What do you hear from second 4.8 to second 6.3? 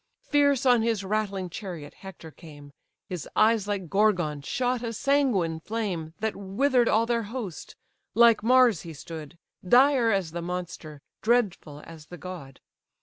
a sanguine flame